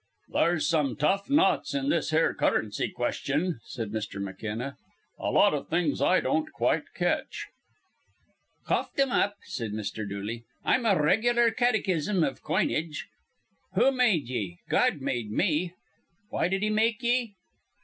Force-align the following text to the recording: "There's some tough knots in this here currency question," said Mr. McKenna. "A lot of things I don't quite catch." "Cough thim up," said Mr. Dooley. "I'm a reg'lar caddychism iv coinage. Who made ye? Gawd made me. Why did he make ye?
"There's 0.29 0.67
some 0.67 0.95
tough 0.95 1.29
knots 1.29 1.75
in 1.75 1.89
this 1.89 2.09
here 2.09 2.33
currency 2.33 2.89
question," 2.89 3.59
said 3.65 3.91
Mr. 3.91 4.19
McKenna. 4.19 4.75
"A 5.19 5.29
lot 5.29 5.53
of 5.53 5.67
things 5.69 6.01
I 6.01 6.19
don't 6.21 6.51
quite 6.53 6.91
catch." 6.95 7.45
"Cough 8.65 8.91
thim 8.95 9.11
up," 9.11 9.35
said 9.43 9.73
Mr. 9.73 10.09
Dooley. 10.09 10.43
"I'm 10.65 10.87
a 10.87 10.99
reg'lar 10.99 11.51
caddychism 11.51 12.23
iv 12.27 12.41
coinage. 12.41 13.09
Who 13.75 13.91
made 13.91 14.27
ye? 14.27 14.57
Gawd 14.69 15.01
made 15.01 15.29
me. 15.31 15.75
Why 16.29 16.47
did 16.47 16.63
he 16.63 16.71
make 16.71 17.03
ye? 17.03 17.35